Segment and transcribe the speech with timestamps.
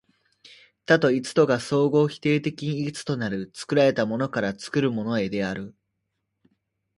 [0.87, 5.75] 多と一とが相互否定的に一となる、作られたものから作るものへである。